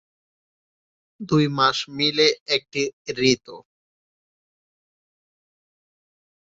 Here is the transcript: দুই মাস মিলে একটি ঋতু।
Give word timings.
দুই 1.19 1.45
মাস 1.57 1.77
মিলে 1.97 2.27
একটি 2.47 2.81
ঋতু। 3.23 3.55